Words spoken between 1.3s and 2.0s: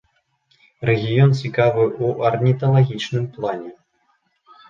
цікавы